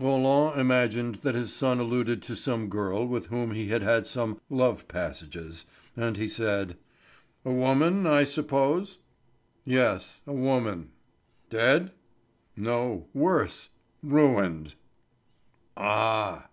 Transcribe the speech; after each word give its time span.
Roland 0.00 0.58
imagined 0.58 1.16
that 1.16 1.34
his 1.34 1.52
son 1.52 1.78
alluded 1.78 2.22
to 2.22 2.34
some 2.34 2.70
girl 2.70 3.06
with 3.06 3.26
whom 3.26 3.52
he 3.52 3.68
had 3.68 3.82
had 3.82 4.06
some 4.06 4.40
love 4.48 4.88
passages, 4.88 5.66
and 5.94 6.16
he 6.16 6.28
said: 6.28 6.78
"A 7.44 7.52
woman, 7.52 8.06
I 8.06 8.24
suppose." 8.24 8.96
"Yes, 9.66 10.22
a 10.26 10.32
woman." 10.32 10.88
"Dead?" 11.50 11.90
"No. 12.56 13.06
Worse. 13.12 13.68
Ruined!" 14.02 14.76
"Ah!" 15.76 16.48